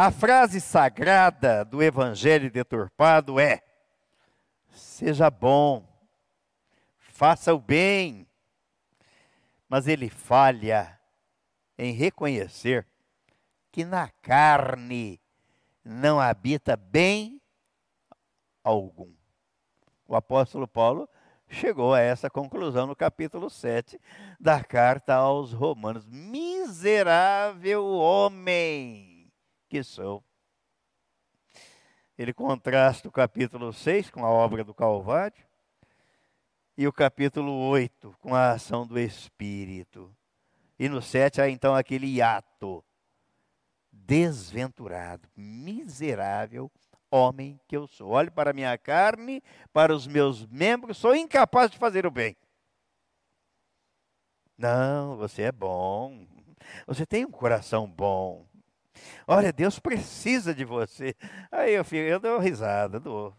[0.00, 3.64] A frase sagrada do evangelho deturpado é:
[4.70, 5.84] seja bom,
[7.00, 8.24] faça o bem.
[9.68, 10.96] Mas ele falha
[11.76, 12.86] em reconhecer
[13.72, 15.20] que na carne
[15.84, 17.42] não habita bem
[18.62, 19.12] algum.
[20.06, 21.08] O apóstolo Paulo
[21.48, 24.00] chegou a essa conclusão no capítulo 7
[24.38, 26.06] da carta aos Romanos.
[26.06, 29.07] Miserável homem
[29.68, 30.24] que sou.
[32.16, 35.46] Ele contrasta o capítulo 6 com a obra do Calvário
[36.76, 40.12] e o capítulo 8 com a ação do Espírito.
[40.78, 42.84] E no 7 há então aquele hiato.
[43.92, 46.70] Desventurado, miserável
[47.10, 48.10] homem que eu sou.
[48.10, 52.36] Olhe para a minha carne, para os meus membros, sou incapaz de fazer o bem.
[54.56, 56.26] Não, você é bom.
[56.86, 58.47] Você tem um coração bom.
[59.26, 61.14] Olha, Deus precisa de você.
[61.50, 63.34] Aí eu, fico, eu dou risada, dou.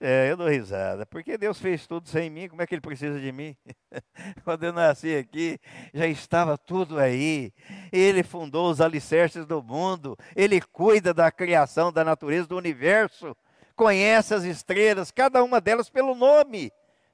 [0.00, 3.20] É, eu dou risada, porque Deus fez tudo sem mim, como é que Ele precisa
[3.20, 3.54] de mim?
[4.44, 5.58] Quando eu nasci aqui,
[5.92, 7.52] já estava tudo aí.
[7.92, 13.36] Ele fundou os alicerces do mundo, Ele cuida da criação, da natureza, do universo,
[13.76, 16.72] conhece as estrelas, cada uma delas pelo nome,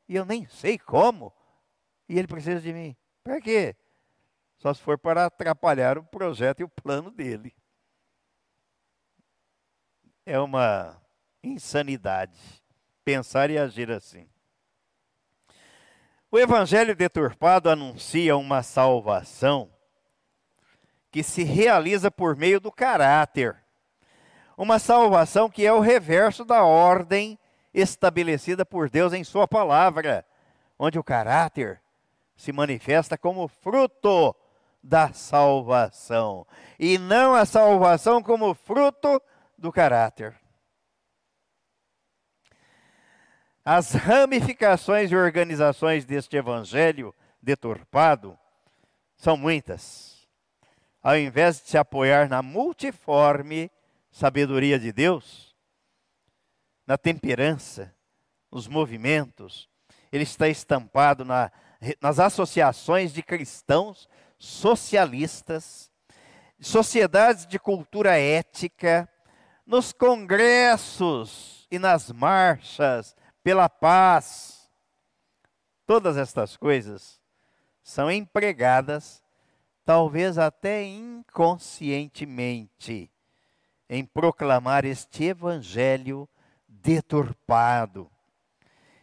[0.09, 1.33] e eu nem sei como,
[2.09, 2.97] e Ele precisa de mim.
[3.25, 3.75] Para quê?
[4.59, 7.55] Só se for para atrapalhar o projeto e o plano dele.
[10.25, 11.01] É uma
[11.42, 12.38] insanidade
[13.05, 14.29] pensar e agir assim.
[16.31, 19.71] O evangelho deturpado anuncia uma salvação
[21.11, 23.57] que se realiza por meio do caráter.
[24.57, 27.38] Uma salvação que é o reverso da ordem
[27.73, 30.27] estabelecida por Deus em Sua palavra,
[30.79, 31.81] onde o caráter
[32.37, 34.35] se manifesta como fruto
[34.87, 36.46] da salvação,
[36.79, 39.20] e não a salvação como fruto
[39.59, 40.40] do caráter.
[43.64, 48.38] As ramificações e organizações deste evangelho deturpado
[49.16, 50.29] são muitas.
[51.03, 53.68] Ao invés de se apoiar na multiforme
[54.09, 55.53] sabedoria de Deus,
[56.87, 57.92] na temperança,
[58.53, 59.68] nos movimentos,
[60.12, 61.51] ele está estampado na,
[62.01, 65.90] nas associações de cristãos socialistas,
[66.61, 69.09] sociedades de cultura ética,
[69.66, 74.70] nos congressos e nas marchas pela paz.
[75.87, 77.20] Todas estas coisas
[77.83, 79.22] são empregadas,
[79.85, 83.11] talvez até inconscientemente,
[83.88, 86.29] em proclamar este evangelho
[86.68, 88.11] deturpado,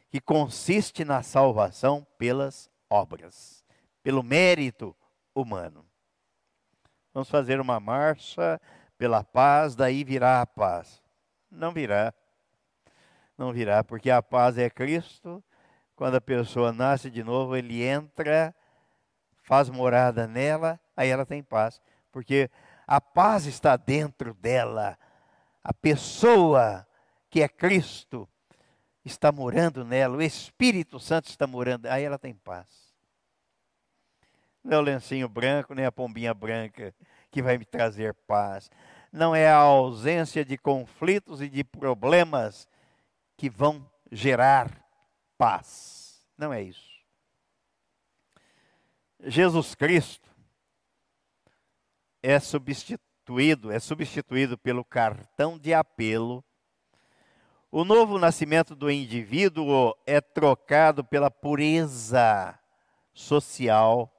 [0.10, 3.63] que consiste na salvação pelas obras,
[4.04, 4.93] pelo mérito
[5.36, 5.86] humano.
[7.13, 8.60] Vamos fazer uma marcha
[8.98, 11.02] pela paz, daí virá a paz.
[11.52, 12.13] Não virá
[13.38, 15.43] não virá, porque a paz é Cristo.
[15.96, 18.54] Quando a pessoa nasce de novo, ele entra,
[19.41, 22.50] faz morada nela, aí ela tem paz, porque
[22.88, 24.98] a paz está dentro dela.
[25.63, 26.86] A pessoa
[27.30, 28.28] que é Cristo
[29.06, 32.83] está morando nela, o Espírito Santo está morando, aí ela tem paz.
[34.63, 36.95] Não é o lencinho branco, nem a pombinha branca
[37.30, 38.69] que vai me trazer paz.
[39.12, 42.67] Não é a ausência de conflitos e de problemas
[43.36, 44.71] que vão gerar
[45.38, 46.26] paz.
[46.38, 46.93] Não é isso.
[49.26, 50.30] Jesus Cristo
[52.21, 56.43] é substituído, é substituído pelo cartão de apelo.
[57.71, 62.58] O novo nascimento do indivíduo é trocado pela pureza
[63.13, 64.12] social.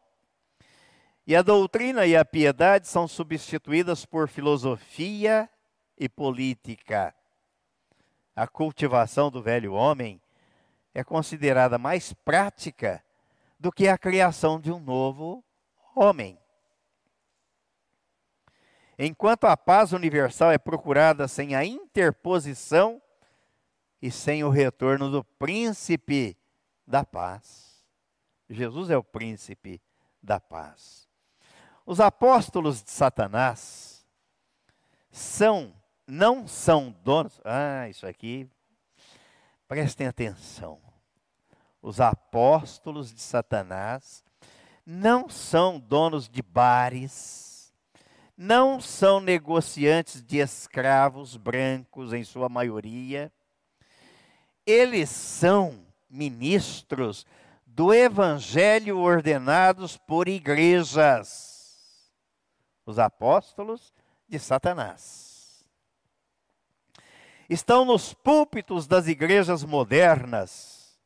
[1.27, 5.49] E a doutrina e a piedade são substituídas por filosofia
[5.99, 7.15] e política
[8.35, 10.21] a cultivação do velho homem
[10.93, 13.05] é considerada mais prática
[13.59, 15.45] do que a criação de um novo
[15.95, 16.39] homem.
[18.99, 23.01] Enquanto a paz universal é procurada sem a interposição
[24.01, 26.37] e sem o retorno do príncipe
[26.87, 27.85] da paz.
[28.49, 29.81] Jesus é o príncipe
[30.23, 31.09] da paz.
[31.87, 34.07] Os apóstolos de Satanás
[35.11, 35.73] são
[36.07, 37.41] não são donos.
[37.45, 38.49] Ah, isso aqui,
[39.67, 40.81] prestem atenção.
[41.81, 44.25] Os apóstolos de Satanás
[44.87, 47.73] não são donos de bares,
[48.37, 53.33] não são negociantes de escravos brancos, em sua maioria.
[54.67, 57.27] Eles são ministros
[57.67, 61.54] do evangelho ordenados por igrejas.
[62.87, 63.93] Os apóstolos
[64.29, 65.35] de Satanás
[67.49, 70.99] estão nos púlpitos das igrejas modernas,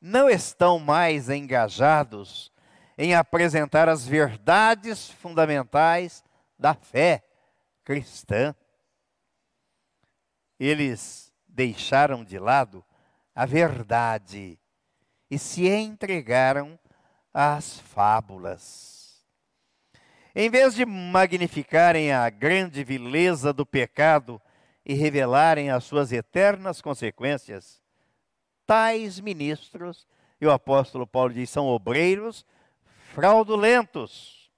[0.00, 2.52] não estão mais engajados
[2.96, 6.24] em apresentar as verdades fundamentais
[6.58, 7.24] da fé
[7.84, 8.54] cristã.
[10.58, 12.84] Eles deixaram de lado
[13.34, 14.58] a verdade
[15.30, 16.78] e se entregaram
[17.32, 18.97] às fábulas.
[20.40, 24.40] Em vez de magnificarem a grande vileza do pecado
[24.86, 27.82] e revelarem as suas eternas consequências,
[28.64, 30.06] tais ministros,
[30.40, 32.46] e o apóstolo Paulo diz, são obreiros
[33.12, 34.48] fraudulentos.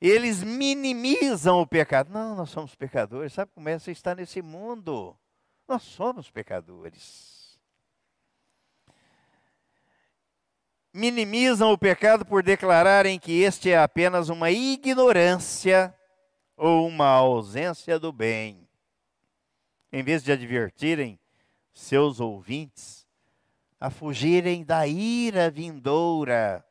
[0.00, 2.12] Eles minimizam o pecado.
[2.12, 3.32] Não, nós somos pecadores.
[3.32, 3.76] Sabe como é?
[3.76, 5.18] Você está nesse mundo.
[5.66, 7.33] Nós somos pecadores.
[10.96, 15.92] Minimizam o pecado por declararem que este é apenas uma ignorância
[16.56, 18.68] ou uma ausência do bem.
[19.92, 21.18] Em vez de advertirem
[21.72, 23.04] seus ouvintes
[23.80, 26.64] a fugirem da ira vindoura,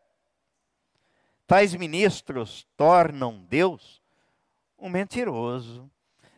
[1.45, 4.01] tais ministros tornam Deus
[4.79, 5.91] um mentiroso.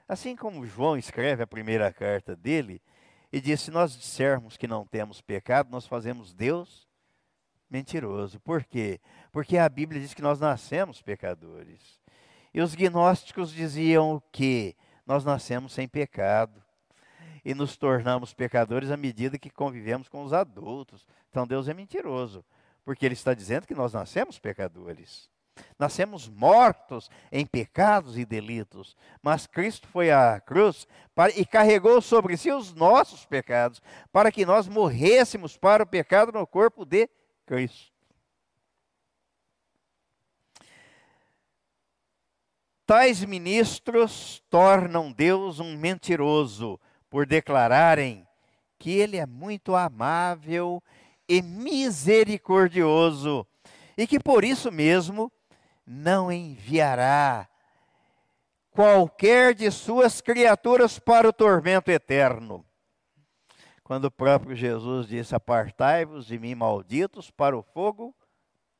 [0.07, 2.81] Assim como João escreve a primeira carta dele
[3.31, 6.85] e diz: se nós dissermos que não temos pecado, nós fazemos Deus
[7.75, 8.39] mentiroso.
[8.39, 8.99] Por quê?
[9.31, 11.99] Porque a Bíblia diz que nós nascemos pecadores.
[12.53, 16.63] E os gnósticos diziam que nós nascemos sem pecado
[17.43, 21.05] e nos tornamos pecadores à medida que convivemos com os adultos.
[21.29, 22.45] Então Deus é mentiroso,
[22.85, 25.29] porque Ele está dizendo que nós nascemos pecadores.
[25.77, 32.35] Nascemos mortos em pecados e delitos, mas Cristo foi à cruz para, e carregou sobre
[32.35, 37.09] si os nossos pecados, para que nós morrêssemos para o pecado no corpo de
[37.45, 37.95] Cristo.
[42.85, 46.79] Tais ministros tornam Deus um mentiroso
[47.09, 48.25] por declararem
[48.77, 50.83] que ele é muito amável
[51.27, 53.47] e misericordioso
[53.97, 55.31] e que por isso mesmo
[55.85, 57.49] não enviará
[58.69, 62.63] qualquer de suas criaturas para o tormento eterno.
[63.85, 68.15] Quando o próprio Jesus disse: Apartai-vos de mim, malditos, para o fogo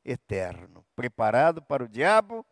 [0.04, 2.44] eterno, preparado para o diabo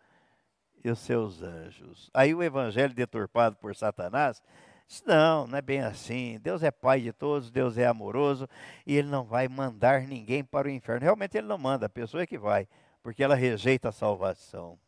[0.85, 2.09] e os seus anjos.
[2.15, 4.41] Aí o evangelho deturpado por Satanás
[4.87, 6.39] diz: não, não é bem assim.
[6.41, 8.49] Deus é pai de todos, Deus é amoroso
[8.87, 11.03] e ele não vai mandar ninguém para o inferno.
[11.03, 12.69] Realmente ele não manda, a pessoa é que vai,
[13.03, 14.79] porque ela rejeita a salvação.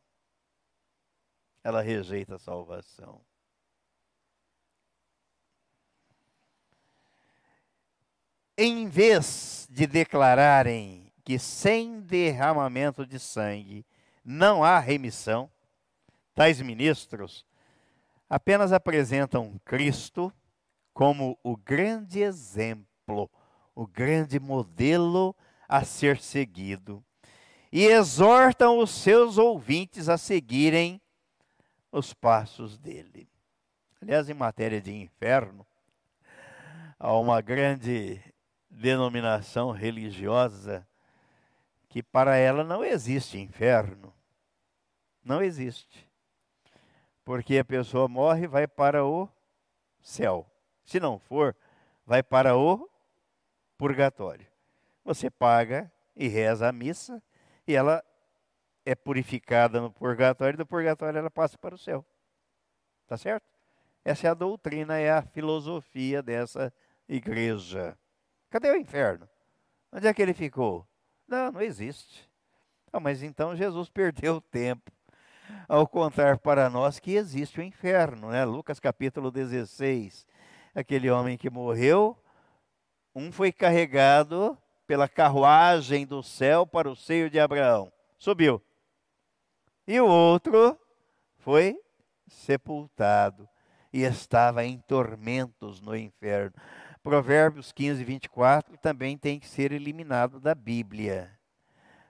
[1.65, 3.26] Ela rejeita a salvação.
[8.59, 13.85] Em vez de declararem que sem derramamento de sangue
[14.25, 15.51] não há remissão,
[16.37, 17.47] Tais ministros
[18.29, 20.31] apenas apresentam Cristo
[20.93, 23.31] como o grande exemplo,
[23.75, 25.35] o grande modelo
[25.67, 27.03] a ser seguido
[27.73, 31.01] e exortam os seus ouvintes a seguirem
[31.91, 33.27] os passos dele.
[34.03, 35.67] Aliás, em matéria de inferno,
[36.99, 38.21] há uma grande
[38.77, 40.87] denominação religiosa
[41.89, 44.13] que para ela não existe inferno.
[45.25, 46.07] Não existe
[47.27, 49.29] porque a pessoa morre e vai para o
[50.01, 50.49] céu.
[50.85, 51.57] Se não for,
[52.07, 52.89] vai para o
[53.77, 54.47] purgatório.
[55.05, 57.21] Você paga e reza a missa
[57.67, 58.01] e ela
[58.85, 62.07] é purificada no purgatório, e do purgatório ela passa para o céu.
[63.09, 63.45] Tá certo?
[64.05, 66.73] Essa é a doutrina, é a filosofia dessa
[67.09, 67.99] igreja.
[68.51, 69.29] Cadê o inferno?
[69.93, 70.87] Onde é que ele ficou?
[71.27, 72.29] Não, não existe.
[72.93, 74.93] Ah, mas então Jesus perdeu tempo
[75.69, 78.45] ao contar para nós que existe o inferno, né?
[78.45, 80.27] Lucas capítulo 16.
[80.75, 82.17] Aquele homem que morreu,
[83.15, 87.93] um foi carregado pela carruagem do céu para o seio de Abraão.
[88.19, 88.63] Subiu.
[89.87, 90.79] E o outro
[91.39, 91.79] foi
[92.27, 93.49] sepultado
[93.93, 96.55] e estava em tormentos no inferno.
[97.07, 101.39] Provérbios 15, 24 também tem que ser eliminado da Bíblia.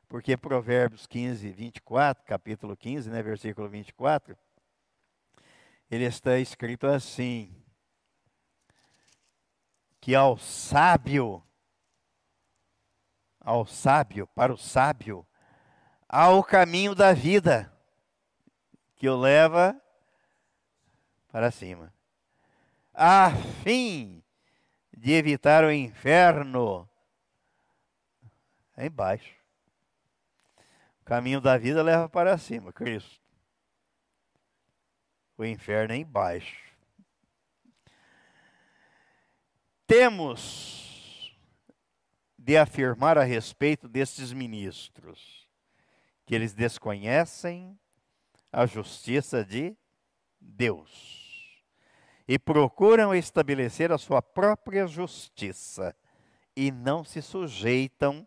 [0.09, 4.35] Porque Provérbios 15, 24, capítulo 15, né, versículo 24,
[5.91, 7.55] ele está escrito assim:
[10.01, 11.45] que ao sábio,
[13.39, 15.27] ao sábio, para o sábio,
[16.09, 17.71] há o caminho da vida,
[18.95, 19.79] que o leva
[21.29, 21.93] para cima,
[22.95, 23.31] a
[23.63, 24.23] fim
[24.97, 26.89] de evitar o inferno
[28.77, 29.37] é embaixo
[31.07, 33.23] caminho da vida leva para cima, Cristo.
[35.39, 36.67] O inferno é embaixo.
[39.87, 41.33] Temos
[42.37, 45.49] de afirmar a respeito destes ministros
[46.27, 47.79] que eles desconhecem
[48.51, 49.77] a justiça de
[50.41, 51.26] Deus
[52.29, 55.95] e procuram estabelecer a sua própria justiça
[56.57, 58.27] e não se sujeitam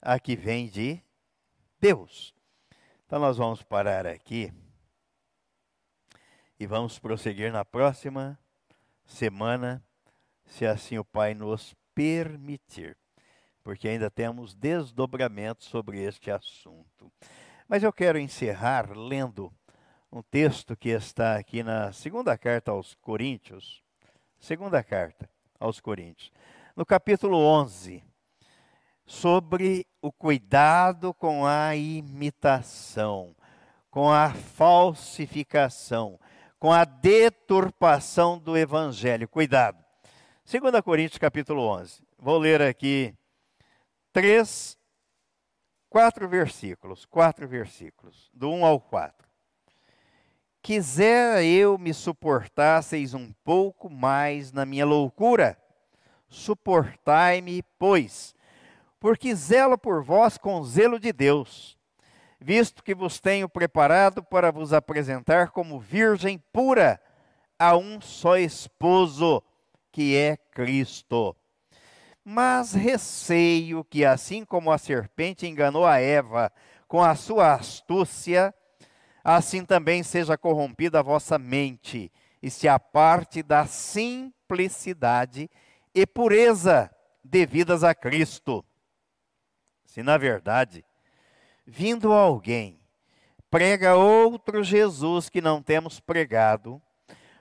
[0.00, 1.02] a que vem de
[1.80, 2.34] Deus.
[3.06, 4.52] Então nós vamos parar aqui
[6.58, 8.38] e vamos prosseguir na próxima
[9.06, 9.82] semana,
[10.44, 12.96] se assim o Pai nos permitir,
[13.62, 17.12] porque ainda temos desdobramentos sobre este assunto.
[17.68, 19.52] Mas eu quero encerrar lendo
[20.10, 23.82] um texto que está aqui na segunda carta aos Coríntios,
[24.38, 25.28] segunda carta
[25.60, 26.32] aos Coríntios,
[26.74, 28.02] no capítulo 11,
[29.04, 33.36] sobre o cuidado com a imitação,
[33.90, 36.18] com a falsificação,
[36.58, 39.28] com a deturpação do evangelho.
[39.28, 39.84] Cuidado.
[40.50, 42.02] 2 Coríntios capítulo 11.
[42.18, 43.14] Vou ler aqui
[44.12, 44.78] três,
[45.90, 49.27] quatro versículos, quatro versículos, do 1 ao 4.
[50.62, 55.56] Quisera eu me suportasseis um pouco mais na minha loucura.
[56.28, 58.34] Suportai-me, pois,
[59.00, 61.78] porque zelo por vós com zelo de Deus,
[62.38, 67.00] visto que vos tenho preparado para vos apresentar como virgem pura
[67.58, 69.42] a um só esposo,
[69.90, 71.34] que é Cristo.
[72.24, 76.52] Mas receio que, assim como a serpente enganou a Eva
[76.86, 78.54] com a sua astúcia,
[79.22, 82.10] assim também seja corrompida a vossa mente
[82.42, 85.50] e se aparte da simplicidade
[85.94, 86.90] e pureza
[87.22, 88.64] devidas a Cristo.
[89.84, 90.84] Se na verdade,
[91.66, 92.80] vindo alguém,
[93.50, 96.80] prega outro Jesus que não temos pregado,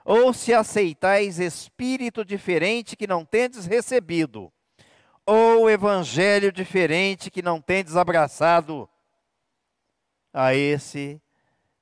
[0.03, 4.51] ou se aceitais espírito diferente que não tendes recebido,
[5.25, 8.89] ou evangelho diferente que não tendes abraçado,
[10.33, 11.21] a esse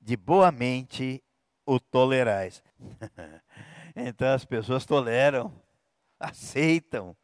[0.06, 1.20] de boa mente
[1.66, 2.62] o tolerais.
[3.96, 5.52] então as pessoas toleram,
[6.20, 7.16] aceitam.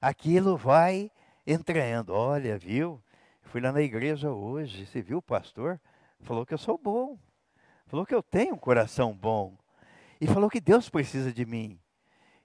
[0.00, 1.10] Aquilo vai
[1.46, 2.14] entrando.
[2.14, 3.02] Olha, viu?
[3.42, 5.78] Fui lá na igreja hoje, você viu o pastor?
[6.20, 7.18] Falou que eu sou bom.
[7.86, 9.54] Falou que eu tenho um coração bom.
[10.18, 11.78] E falou que Deus precisa de mim.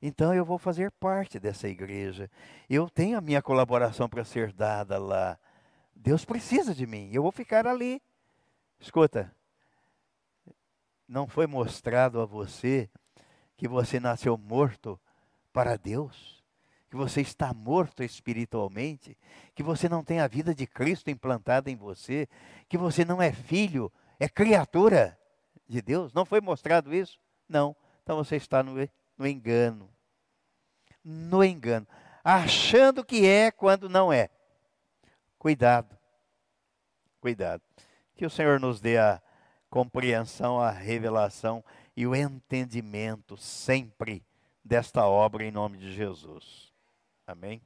[0.02, 2.30] Então eu vou fazer parte dessa igreja.
[2.70, 5.40] Eu tenho a minha colaboração para ser dada lá.
[5.96, 7.10] Deus precisa de mim.
[7.14, 8.02] Eu vou ficar ali.
[8.78, 9.34] Escuta,
[11.12, 12.90] não foi mostrado a você
[13.58, 14.98] que você nasceu morto
[15.52, 16.42] para Deus?
[16.90, 19.18] Que você está morto espiritualmente?
[19.54, 22.30] Que você não tem a vida de Cristo implantada em você?
[22.70, 23.92] Que você não é filho,
[24.22, 25.20] é criatura
[25.68, 26.14] de Deus?
[26.14, 27.20] Não foi mostrado isso?
[27.48, 27.76] Não.
[28.04, 28.74] Então você está no,
[29.18, 29.90] no engano.
[31.04, 31.86] No engano.
[32.24, 34.30] Achando que é quando não é.
[35.38, 35.98] Cuidado.
[37.20, 37.62] Cuidado.
[38.16, 39.22] Que o Senhor nos dê a
[39.72, 41.64] compreensão, a revelação
[41.96, 44.24] e o entendimento sempre
[44.64, 46.72] desta obra em nome de Jesus.
[47.26, 47.62] Amém?